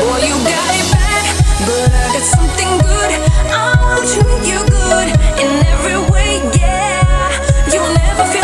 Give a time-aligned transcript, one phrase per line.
[0.00, 1.24] Boy, you got it bad,
[1.66, 3.10] but I got something good.
[3.52, 5.08] I'll treat you good
[5.38, 7.70] in every way, yeah.
[7.70, 8.39] You'll never feel.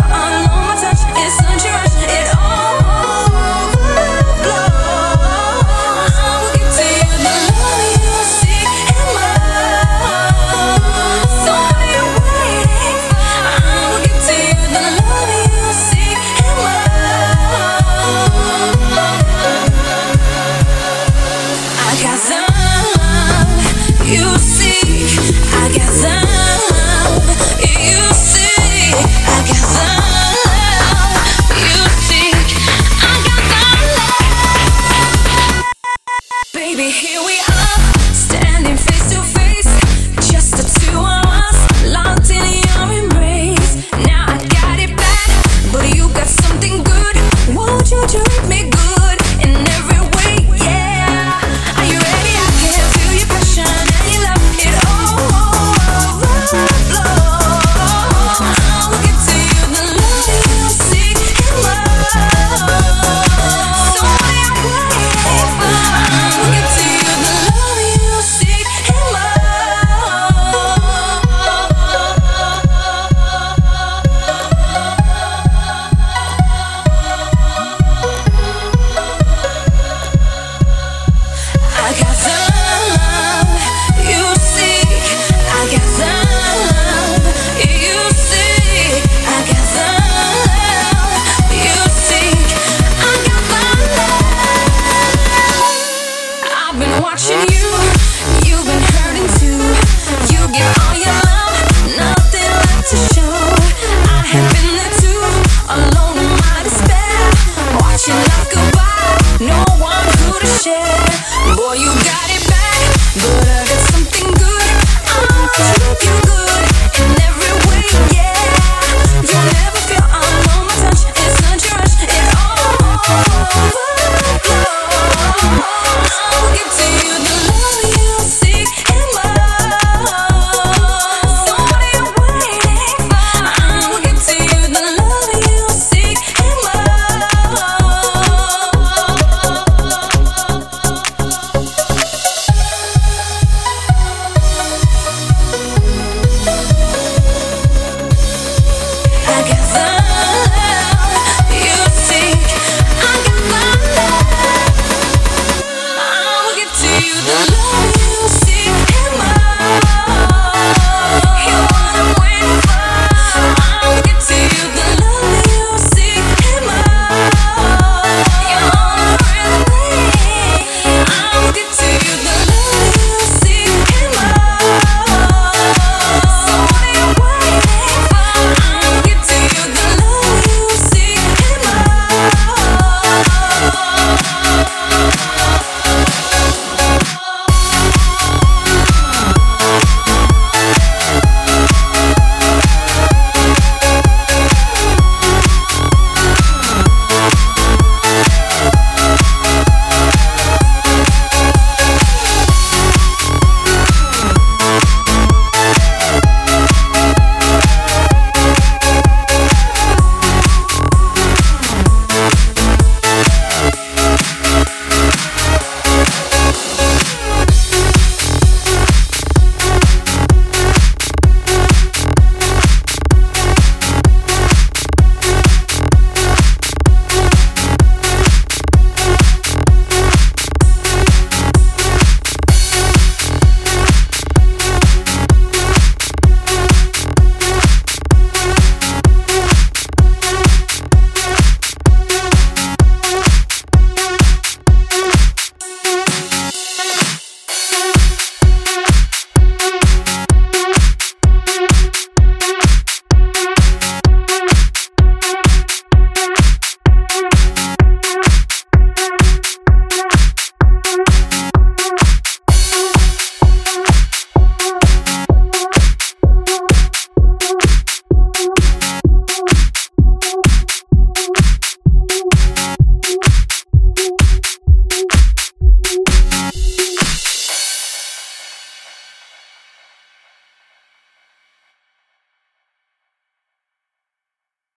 [97.16, 97.55] watching you.